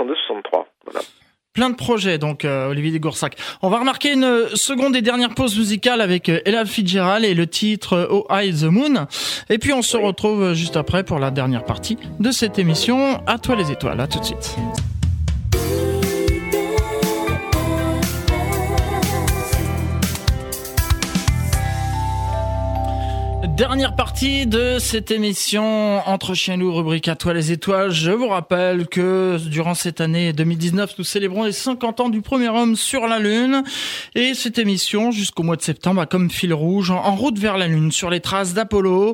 [1.61, 3.35] Plein de projets, donc euh, Olivier Goursac.
[3.61, 7.45] On va remarquer une seconde et dernière pause musicale avec euh, Ella Fitzgerald et le
[7.45, 9.05] titre Oh Eye the Moon.
[9.51, 13.21] Et puis on se retrouve juste après pour la dernière partie de cette émission.
[13.27, 14.55] À toi les étoiles, à tout de suite.
[23.61, 27.91] Dernière partie de cette émission entre chien loup, rubrique à toi les étoiles.
[27.91, 32.49] Je vous rappelle que durant cette année 2019, nous célébrons les 50 ans du premier
[32.49, 33.61] homme sur la Lune.
[34.15, 37.67] Et cette émission, jusqu'au mois de septembre, a comme fil rouge en route vers la
[37.67, 39.13] Lune, sur les traces d'Apollo.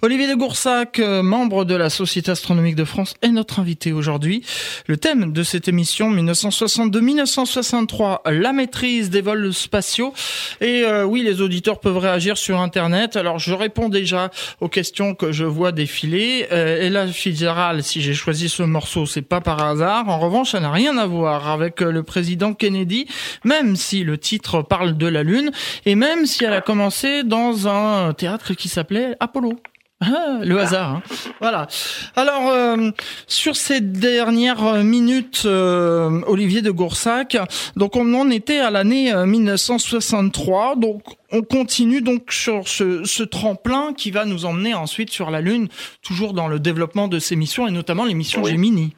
[0.00, 4.44] Olivier de Goursac, membre de la Société astronomique de France, est notre invité aujourd'hui.
[4.86, 10.14] Le thème de cette émission 1962-1963, la maîtrise des vols spatiaux.
[10.60, 13.16] Et euh, oui, les auditeurs peuvent réagir sur Internet.
[13.16, 16.46] Alors je réponds déjà aux questions que je vois défiler.
[16.52, 20.08] Euh, et là, Fitzgerald, si j'ai choisi ce morceau, c'est pas par hasard.
[20.08, 23.06] En revanche, ça n'a rien à voir avec euh, le président Kennedy,
[23.44, 25.50] même si le titre parle de la Lune,
[25.86, 29.58] et même si elle a commencé dans un théâtre qui s'appelait Apollo.
[30.00, 30.96] Ah, le hasard.
[30.96, 31.02] Hein.
[31.40, 31.66] Voilà.
[32.14, 32.90] Alors, euh,
[33.26, 37.36] sur ces dernières minutes, euh, Olivier de Goursac,
[37.76, 40.72] donc on en était à l'année 1963.
[40.72, 45.32] Euh, donc, on continue donc sur ce, ce, tremplin qui va nous emmener ensuite sur
[45.32, 45.66] la Lune,
[46.06, 48.94] toujours dans le développement de ces missions et notamment les missions Gemini.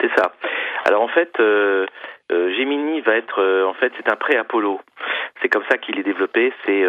[0.00, 0.32] C'est ça.
[0.86, 1.30] Alors en fait,
[2.30, 4.80] Gemini va être, en fait, c'est un pré-Apollo.
[5.42, 6.52] C'est comme ça qu'il est développé.
[6.64, 6.84] C'est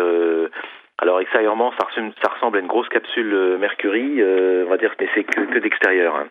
[1.02, 5.10] alors extérieurement, ça ressemble, à une grosse capsule euh, Mercury, euh, on va dire, mais
[5.16, 6.16] c'est que, que d'extérieur.
[6.16, 6.28] Hein.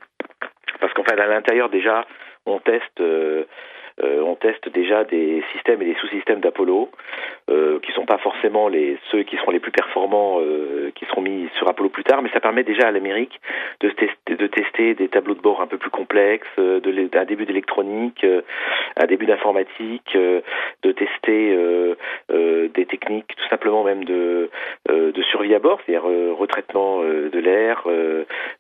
[0.79, 2.07] Parce qu'en fait, à l'intérieur déjà,
[2.47, 3.45] on teste euh,
[4.03, 6.91] euh, on teste déjà des systèmes et des sous-systèmes d'Apollo,
[7.51, 11.21] euh, qui sont pas forcément les ceux qui seront les plus performants, euh, qui seront
[11.21, 13.41] mis sur Apollo plus tard, mais ça permet déjà à l'Amérique
[13.81, 16.81] de tester, de tester des tableaux de bord un peu plus complexes, euh,
[17.13, 18.25] un début d'électronique,
[18.97, 21.57] un début d'informatique, de tester
[22.29, 24.49] des techniques tout simplement même de,
[24.89, 26.05] de survie à bord, c'est-à-dire
[26.37, 27.85] retraitement de l'air.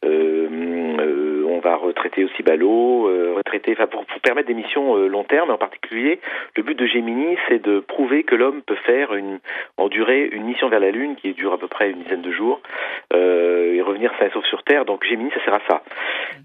[0.03, 3.05] on va retraiter aussi l'eau,
[3.37, 5.51] retraiter, enfin pour, pour, permettre des missions long terme.
[5.51, 6.21] En particulier,
[6.57, 9.39] le but de Gemini, c'est de prouver que l'homme peut faire une,
[9.79, 12.33] en durée une mission vers la Lune qui dure à peu près une dizaine de
[12.33, 12.61] jours
[13.15, 14.85] euh, et revenir sain et sauf sur Terre.
[14.85, 15.83] Donc Gemini, ça sert à ça.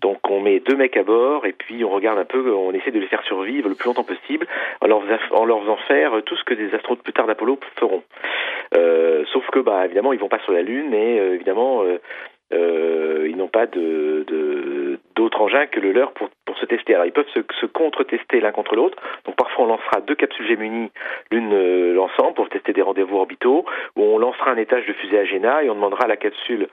[0.02, 2.92] Donc on met deux mecs à bord et puis on regarde un peu, on essaie
[2.92, 4.48] de les faire survivre le plus longtemps possible
[4.82, 8.04] en leur, en faisant faire tout ce que des astronautes plus tard d'Apollo feront.
[8.76, 11.84] Euh, sauf que, bah, évidemment, ils vont pas sur la Lune et euh, évidemment,
[12.54, 16.94] euh, ils n'ont pas de, d'autres engins que le leur pour, pour se tester.
[16.94, 18.98] Alors ils peuvent se, contre-tester l'un contre l'autre.
[19.26, 20.92] Donc parfois on lancera deux capsules Gemini
[21.32, 25.20] l'une euh, l'ensemble pour tester des rendez-vous orbitaux, ou on lancera un étage de fusée
[25.20, 26.68] Agena et on demandera à la capsule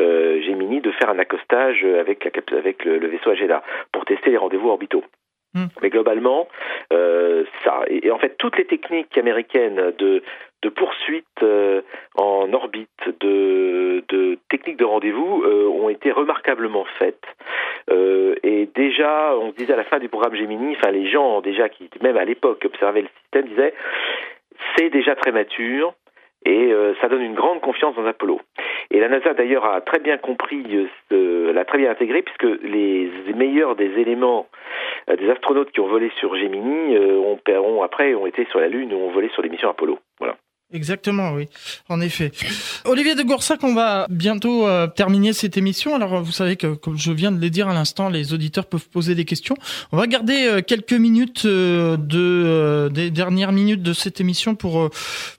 [0.00, 4.38] euh, Gemini de faire un accostage avec, la, avec le, vaisseau Agena pour tester les
[4.38, 5.04] rendez-vous orbitaux.
[5.54, 5.66] Hmm.
[5.82, 6.48] Mais globalement,
[6.92, 10.22] euh, ça et, en fait toutes les techniques américaines de
[10.64, 11.82] de poursuite euh,
[12.16, 12.88] en orbite,
[13.20, 17.26] de, de techniques de rendez-vous euh, ont été remarquablement faites.
[17.90, 21.42] Euh, et déjà, on se disait à la fin du programme Gemini, enfin les gens
[21.42, 23.74] déjà qui même à l'époque observaient le système disaient
[24.76, 25.94] c'est déjà très mature
[26.44, 28.40] et ça donne une grande confiance dans Apollo.
[28.90, 30.64] Et la NASA d'ailleurs a très bien compris,
[31.10, 34.46] l'a très bien intégré puisque les meilleurs des éléments
[35.08, 38.92] des astronautes qui ont volé sur Gemini ont, ont, après ont été sur la Lune
[38.92, 39.98] ou ont volé sur les missions Apollo.
[40.74, 41.48] Exactement, oui,
[41.88, 42.32] en effet.
[42.84, 45.94] Olivier de Goursac, on va bientôt euh, terminer cette émission.
[45.94, 48.88] Alors, vous savez que, comme je viens de le dire à l'instant, les auditeurs peuvent
[48.88, 49.54] poser des questions.
[49.92, 54.90] On va garder euh, quelques minutes euh, de des dernières minutes de cette émission pour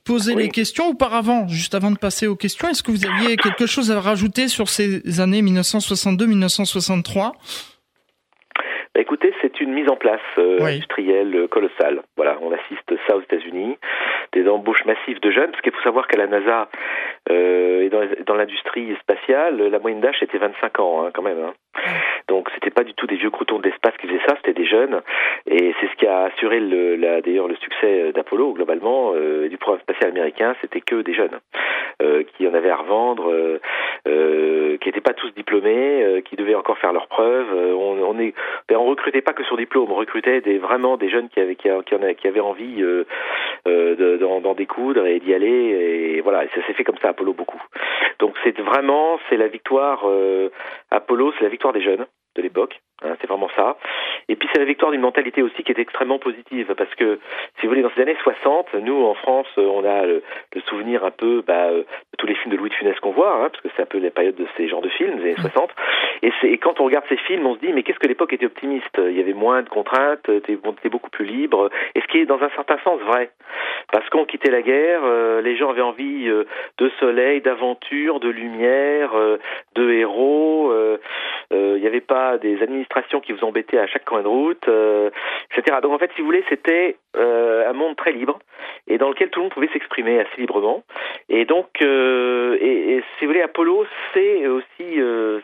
[0.06, 0.88] poser les questions.
[0.88, 4.48] Auparavant, juste avant de passer aux questions, est-ce que vous aviez quelque chose à rajouter
[4.48, 7.34] sur ces années 1962-1963
[8.96, 12.02] bah, écoutez, c'est une mise en place industrielle colossale.
[12.16, 13.78] Voilà, on assiste ça aux États-Unis
[14.36, 16.70] des embauches massives de jeunes, parce qu'il faut savoir qu'à la NASA
[17.30, 21.40] euh, et dans, dans l'industrie spatiale, la moyenne d'âge était 25 ans hein, quand même.
[21.40, 21.54] Hein.
[22.28, 24.66] Donc c'était pas du tout des vieux croutons de l'espace qui faisaient ça, c'était des
[24.66, 25.02] jeunes.
[25.48, 26.60] Et c'est ce qui a assuré
[27.22, 31.40] d'ailleurs le succès d'Apollo globalement euh, du programme spatial américain, c'était que des jeunes
[32.02, 33.60] euh, qui en avaient à revendre, euh,
[34.08, 37.48] euh qui n'étaient pas tous diplômés, euh, qui devaient encore faire leurs preuves.
[37.54, 38.34] on, on est,
[38.68, 41.56] ben, on recrutait pas que sur diplôme, on recrutait des vraiment des jeunes qui avaient
[41.56, 42.84] qui, qui, en, qui avaient envie
[43.66, 46.18] d'en, découdre et d'y aller.
[46.18, 47.62] Et voilà, ça s'est fait comme ça Apollo beaucoup.
[48.20, 50.06] Donc c'est vraiment c'est la victoire
[50.92, 52.80] Apollo, c'est la victoire des jeunes de l'époque.
[53.04, 53.76] Hein, c'est vraiment ça.
[54.30, 57.20] Et puis c'est la victoire d'une mentalité aussi qui est extrêmement positive parce que
[57.60, 60.24] si vous voulez dans ces années 60, nous en France, on a le,
[60.70, 63.34] souvenir un peu bah, euh, de tous les films de Louis de Funès qu'on voit,
[63.34, 65.36] hein, parce que c'est un peu la période de ces genres de films des années
[65.36, 65.70] 60.
[66.24, 68.46] Et, et quand on regarde ces films, on se dit mais qu'est-ce que l'époque était
[68.46, 68.98] optimiste?
[68.98, 70.58] Il y avait moins de contraintes, était
[70.90, 71.70] beaucoup plus libre.
[71.96, 73.32] Et ce qui est dans un certain sens vrai,
[73.92, 76.46] parce qu'on quittait la guerre, euh, les gens avaient envie euh,
[76.78, 79.12] de soleil, d'aventure, de lumière,
[79.76, 80.74] de héros.
[81.52, 85.10] Il n'y avait pas des administrations qui vous embêtaient à chaque coin de route, euh,
[85.52, 85.78] etc.
[85.82, 88.40] Donc en fait, si vous voulez, c'était euh, un monde très libre
[88.88, 90.84] et dans lequel tout le monde pouvait s'exprimer assez librement.
[91.30, 95.00] Et donc, euh, et, si vous voulez, Apollo, c'est aussi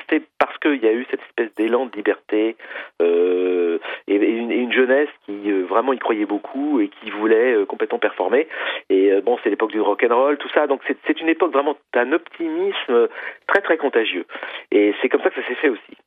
[0.09, 2.55] c'est parce qu'il y a eu cette espèce d'élan de liberté
[2.99, 8.47] et, une, une, jeunesse qui vraiment y croyait beaucoup et qui voulait complètement performer.
[8.89, 10.67] Et bon, c'est l'époque du rock and roll, tout ça.
[10.67, 13.07] Donc c'est une époque vraiment d'un optimisme
[13.47, 14.25] très très contagieux.
[14.71, 15.97] Et c'est comme ça que ça s'est fait aussi.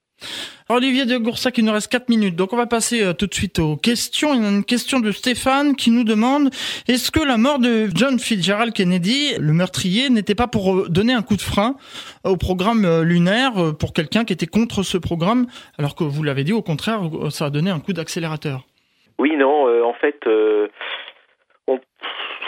[0.70, 3.35] Olivier de Goursac, il nous reste 4 minutes, donc on va passer euh, tout de
[3.35, 4.33] suite aux questions.
[4.33, 6.48] Il y a une question de Stéphane qui nous demande
[6.88, 11.12] est-ce que la mort de John Fitzgerald Kennedy, le meurtrier, n'était pas pour euh, donner
[11.12, 11.74] un coup de frein
[12.24, 15.48] au programme euh, lunaire pour quelqu'un qui était contre ce programme,
[15.79, 18.64] alors que vous l'avez dit, au contraire, ça a donné un coup d'accélérateur?
[19.18, 20.18] Oui, non, en fait,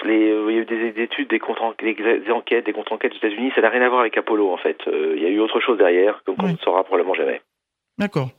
[0.04, 3.52] les, il y a eu des, études, des, des, enquêtes, des contre-enquêtes aux États-Unis.
[3.54, 4.78] Ça n'a rien à voir avec Apollo, en fait.
[4.86, 7.42] il y a eu autre chose derrière, comme on ne saura probablement jamais.
[7.98, 8.30] D'accord.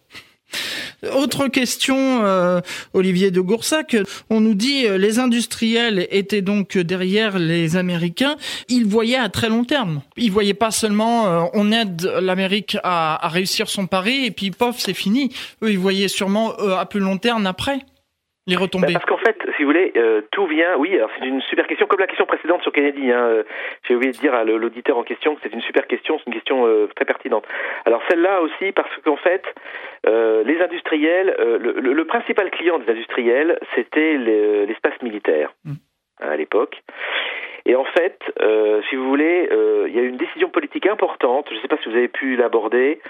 [1.13, 2.59] Autre question, euh,
[2.93, 3.95] Olivier de Goursac.
[4.31, 8.35] On nous dit euh, les industriels étaient donc derrière les Américains.
[8.67, 10.01] Ils voyaient à très long terme.
[10.15, 14.49] Ils voyaient pas seulement euh, on aide l'Amérique à, à, réussir son pari et puis
[14.49, 15.31] pof c'est fini.
[15.61, 17.79] Ils voyaient sûrement à plus long terme après
[18.47, 18.93] les retombées.
[18.93, 20.77] Fait, si vous voulez, euh, tout vient.
[20.77, 23.11] Oui, alors c'est une super question, comme la question précédente sur Kennedy.
[23.11, 23.43] Hein, euh,
[23.87, 26.33] J'ai oublié de dire à l'auditeur en question que c'est une super question, c'est une
[26.33, 27.45] question euh, très pertinente.
[27.85, 29.43] Alors celle-là aussi, parce qu'en fait,
[30.05, 35.71] les industriels, le, le, principal client des industriels, c'était l'espace militaire mmh.
[36.21, 36.81] hein, à l'époque.
[37.65, 38.19] Et en fait,
[38.89, 39.49] si vous voulez,
[39.87, 41.47] il y a eu une décision politique importante.
[41.49, 43.01] Je ne sais pas si vous avez pu l'aborder.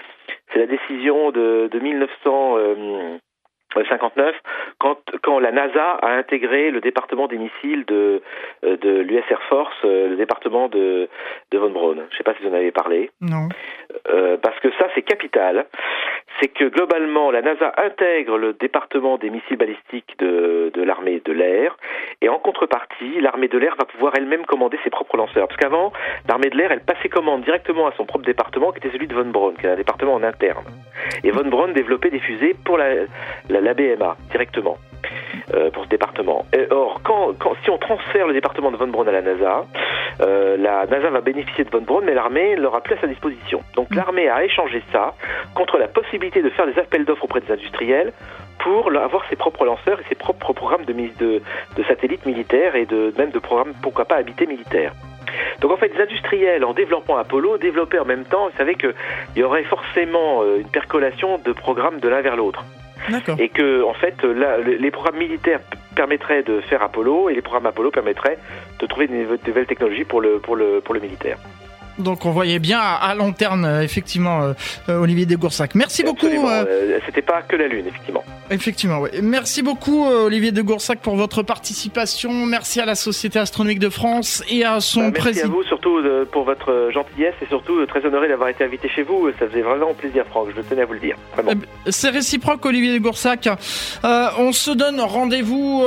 [0.52, 3.18] C'est la décision de, de 1900.
[3.74, 4.34] 59,
[4.78, 8.22] quand, quand la NASA a intégré le département des missiles de,
[8.64, 11.08] euh, de l'US Air Force, euh, le département de,
[11.50, 11.96] de Von Braun.
[11.96, 13.10] Je ne sais pas si vous en avez parlé.
[13.20, 13.48] Non.
[14.08, 15.66] Euh, parce que ça, c'est capital.
[16.40, 21.32] C'est que globalement, la NASA intègre le département des missiles balistiques de, de l'armée de
[21.32, 21.76] l'air,
[22.20, 25.48] et en contrepartie, l'armée de l'air va pouvoir elle-même commander ses propres lanceurs.
[25.48, 25.92] Parce qu'avant,
[26.28, 29.14] l'armée de l'air, elle passait commande directement à son propre département, qui était celui de
[29.14, 30.64] Von Braun, qui est un département en interne.
[31.24, 33.06] Et Von Braun développait des fusées pour la,
[33.48, 34.78] la, la BMA directement.
[35.54, 36.44] Euh, pour ce département.
[36.70, 39.64] or, quand, quand, si on transfère le département de Von Braun à la NASA,
[40.20, 43.06] euh, la NASA va bénéficier de Von Braun, mais l'armée ne l'aura plus à sa
[43.06, 43.62] disposition.
[43.74, 43.96] Donc mm.
[43.96, 45.14] l'armée a échangé ça
[45.54, 48.12] contre la possibilité de faire des appels d'offres auprès des industriels
[48.58, 51.42] pour avoir ses propres lanceurs et ses propres programmes de, de,
[51.76, 54.92] de satellites militaires et de, même de programmes, pourquoi pas, habités militaires.
[55.60, 58.94] Donc en fait, les industriels, en développant Apollo, développaient en même temps, vous savez qu'il
[59.36, 62.64] y aurait forcément euh, une percolation de programmes de l'un vers l'autre.
[63.38, 65.60] Et que, en fait, les programmes militaires
[65.94, 68.38] permettraient de faire Apollo et les programmes Apollo permettraient
[68.80, 69.14] de trouver de
[69.46, 71.38] nouvelles technologies pour le, pour le, pour le militaire.
[71.98, 74.52] Donc on voyait bien à, long terme, euh, effectivement, euh,
[74.88, 75.74] euh, Olivier Degoursac.
[75.74, 76.26] Merci beaucoup.
[77.06, 78.24] C'était pas que la Lune, effectivement.
[78.50, 79.10] Effectivement, oui.
[79.22, 82.32] Merci beaucoup, Olivier Degoursac, pour votre participation.
[82.46, 85.18] Merci à la Société astronomique de France et à son président.
[85.20, 86.00] Bah, merci à vous, surtout
[86.32, 89.30] pour votre gentillesse et surtout très honoré d'avoir été invité chez vous.
[89.38, 90.48] Ça faisait vraiment plaisir, Franck.
[90.56, 91.16] Je tenais à vous le dire.
[91.38, 93.48] Eh ben, c'est réciproque, Olivier Degoursac.
[94.02, 95.84] on se donne rendez-vous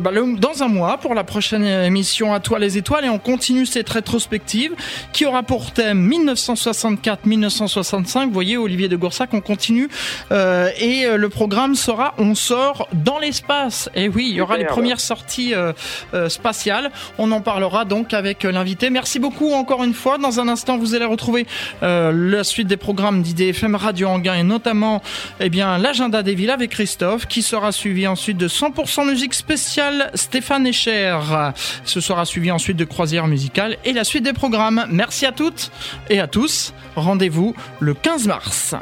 [0.00, 3.64] bah, dans un mois pour la prochaine émission À toi les étoiles et on continue
[3.64, 4.74] cette rétrospective
[5.12, 8.26] qui aura pour thème 1964-1965.
[8.26, 9.88] Vous voyez, Olivier de Goursac, on continue.
[10.30, 13.90] Euh, et euh, le programme sera On sort dans l'espace.
[13.94, 15.72] Et oui, il y aura les premières sorties euh,
[16.28, 16.90] spatiales.
[17.18, 18.90] On en parlera donc avec l'invité.
[18.90, 20.18] Merci beaucoup encore une fois.
[20.18, 21.46] Dans un instant, vous allez retrouver
[21.82, 25.02] la suite des programmes d'IDFM Radio Anguin et notamment
[25.40, 30.10] eh bien l'agenda des villes avec Christophe qui sera suivi ensuite de 100% musique spéciale
[30.14, 31.18] Stéphane Echer.
[31.84, 34.86] Ce sera suivi ensuite de croisière musicale et la suite des programmes.
[34.90, 35.41] Merci à tous
[36.08, 36.72] et à tous.
[36.96, 38.74] Rendez-vous le 15 mars.